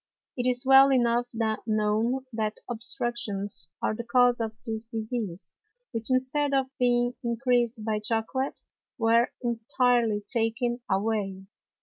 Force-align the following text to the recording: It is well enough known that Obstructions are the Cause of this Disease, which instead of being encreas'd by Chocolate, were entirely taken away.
It 0.35 0.49
is 0.49 0.65
well 0.65 0.91
enough 0.91 1.27
known 1.31 2.25
that 2.33 2.57
Obstructions 2.67 3.67
are 3.83 3.93
the 3.95 4.03
Cause 4.03 4.39
of 4.39 4.51
this 4.65 4.85
Disease, 4.85 5.53
which 5.91 6.09
instead 6.09 6.55
of 6.55 6.75
being 6.79 7.13
encreas'd 7.23 7.85
by 7.85 7.99
Chocolate, 7.99 8.55
were 8.97 9.31
entirely 9.43 10.23
taken 10.27 10.81
away. 10.89 11.45